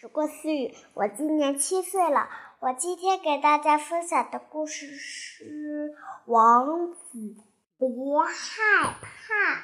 [0.00, 2.28] 是郭思雨，我今年七岁了。
[2.60, 5.44] 我今天给大家分享的故事是
[6.26, 7.34] 《王子
[7.76, 7.88] 别
[8.24, 9.60] 害怕》。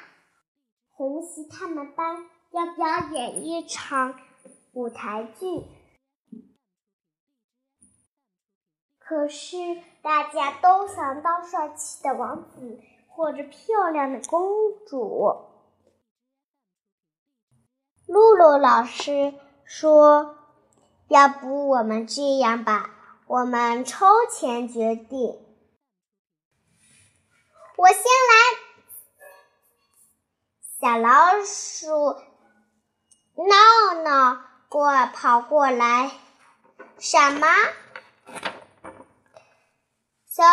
[0.91, 4.19] 红旗他们班要表演一场
[4.73, 5.63] 舞台剧，
[8.99, 9.55] 可是
[10.01, 14.49] 大家都想当帅气的王子或者漂亮的公
[14.85, 15.33] 主。
[18.05, 19.33] 露露老师。
[19.65, 20.37] 说
[21.09, 22.91] ：“要不我们这样吧，
[23.27, 25.41] 我们抽签决定。
[27.75, 28.59] 我先来。”
[30.79, 32.15] 小老鼠
[33.35, 36.11] 闹闹过跑过来，
[36.99, 37.47] 什么？
[40.27, 40.43] 小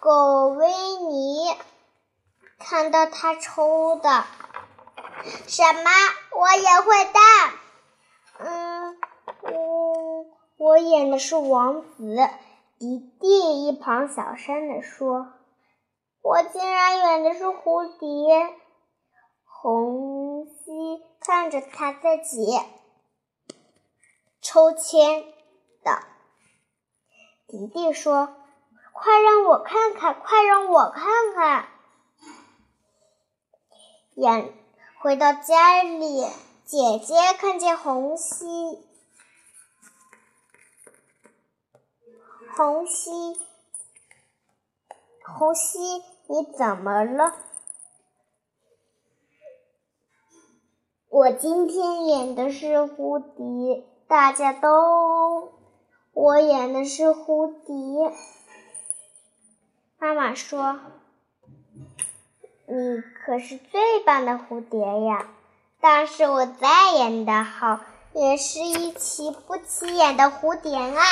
[0.00, 1.54] 狗维尼
[2.58, 4.24] 看到他抽的
[5.46, 5.90] 什么？
[6.40, 7.20] 我也会带。
[8.44, 8.96] 嗯，
[9.42, 12.16] 我我演的是王子。
[12.78, 15.32] 迪迪一旁小声地说
[16.20, 18.56] ：“我竟然演的是蝴蝶。”
[19.46, 22.58] 红熙看着他自己
[24.40, 25.22] 抽签
[25.84, 26.02] 的，
[27.46, 28.34] 迪迪说
[28.92, 31.04] ：“快让我看看，快让我看
[31.36, 31.68] 看。”
[34.16, 34.52] 演
[35.00, 36.26] 回到家里。
[36.72, 38.46] 姐姐看见红熙，
[42.56, 43.10] 红熙，
[45.22, 45.78] 红熙，
[46.28, 47.34] 你怎么了？
[51.10, 55.52] 我今天演的是蝴蝶，大家都，
[56.14, 58.16] 我演的是蝴蝶。
[59.98, 60.80] 妈妈说
[62.64, 65.28] ：“你可是最棒的蝴蝶呀！”
[65.84, 67.80] 但是我再演的好，
[68.14, 71.02] 也是一起不起眼的蝴蝶啊！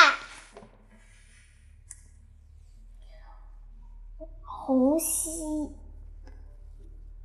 [4.45, 5.75] 红熙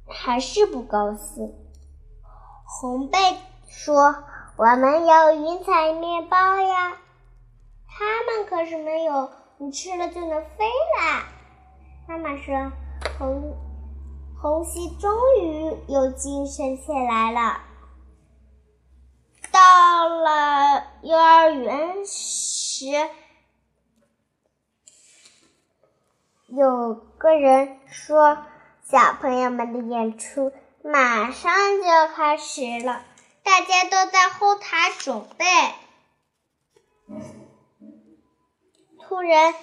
[0.08, 1.54] 还是不高兴。
[2.66, 3.20] 红贝
[3.68, 4.24] 说
[4.58, 6.98] ：“我们有云彩面包呀，
[7.88, 9.30] 他们可是没有，
[9.60, 10.66] 你吃了就能飞
[10.98, 11.28] 啦。”
[12.10, 12.72] 妈妈说
[13.20, 13.56] ：“红。”
[14.42, 17.62] 红熙终于有精神起来了。
[19.52, 22.86] 到了幼儿园时，
[26.48, 28.38] 有个人说
[28.84, 30.52] ：“小朋友们的演出
[30.84, 33.04] 马上就要开始了，
[33.44, 35.46] 大家都在后台准备。”
[39.02, 39.54] 突然。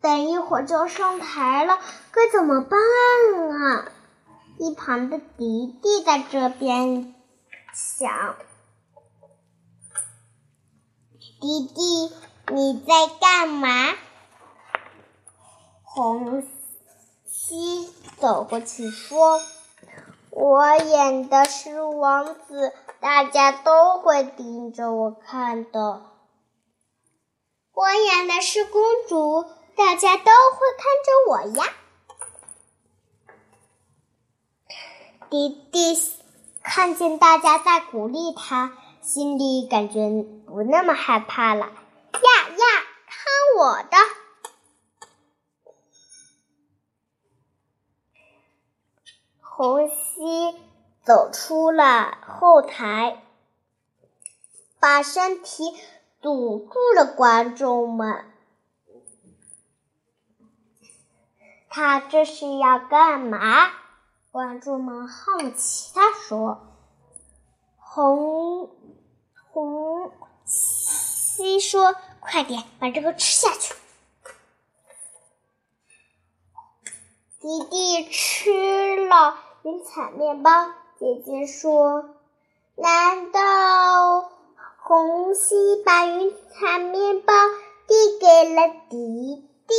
[0.00, 1.78] 等一会儿就上台了，
[2.10, 2.80] 该怎么办
[3.50, 3.92] 啊？
[4.58, 7.14] 一旁的迪迪在这边
[7.74, 8.36] 想
[11.40, 12.12] ：“迪迪，
[12.52, 13.68] 你在干嘛？”
[15.82, 16.46] 红
[17.26, 19.40] 西走过去说
[20.30, 26.02] ：“我演的是王子，大家都会盯着我看的。
[27.72, 29.44] 我演的是公主。”
[29.76, 30.30] 大家都会
[30.78, 31.72] 看着我呀。
[35.30, 35.96] 迪迪
[36.62, 41.66] 看见大家在鼓励他，心里感觉不那么害怕了。
[41.66, 42.64] 呀呀，
[43.06, 43.96] 看我的！
[49.40, 50.58] 红熙
[51.04, 53.22] 走出了后台，
[54.78, 55.76] 把身体
[56.20, 58.29] 堵住了观众们。
[61.70, 63.70] 他这是要干嘛？
[64.32, 65.92] 观众们好奇。
[65.94, 66.68] 他说
[67.78, 68.70] ：“红
[69.50, 70.12] 红
[70.44, 73.74] 西说，快点把这个吃下去。”
[77.40, 80.50] 弟弟吃了云彩面包。
[80.98, 82.10] 姐姐说
[82.76, 84.30] ：“难道
[84.78, 87.32] 红西把云彩面包
[87.86, 89.74] 递给了迪迪？”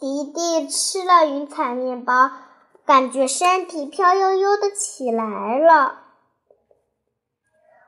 [0.00, 2.30] 迪迪吃了云彩面包，
[2.86, 6.04] 感觉身体飘悠悠的起来了。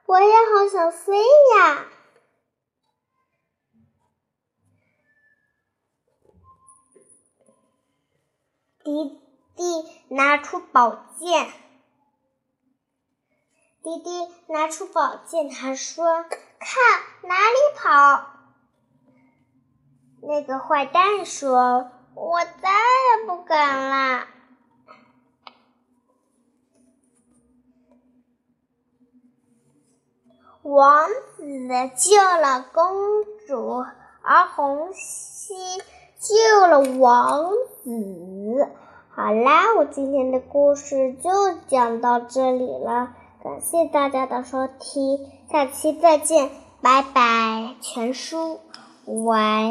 [0.07, 1.17] 我也好想飞
[1.57, 1.87] 呀！
[8.83, 9.21] 迪
[9.55, 9.63] 迪
[10.09, 11.53] 拿出宝剑，
[13.85, 14.11] 迪迪
[14.49, 16.25] 拿出宝剑，他说
[16.59, 18.27] ：“看哪里跑？”
[20.23, 21.93] 那个坏蛋说。
[22.15, 24.27] 我再也不敢啦
[30.63, 31.45] 王子
[31.97, 33.85] 救了公主
[34.23, 35.55] 而红西
[36.19, 37.51] 救了王
[37.83, 38.69] 子。
[39.09, 41.31] 好啦我今天的故事就
[41.69, 48.61] 讲到这里了感谢大家的收听下期再见拜拜全书
[49.05, 49.69] 完